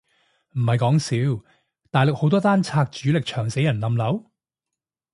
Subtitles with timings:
[0.55, 0.97] 唔係講
[1.37, 1.43] 笑，
[1.91, 4.31] 大陸好多單拆主力牆死人冧樓？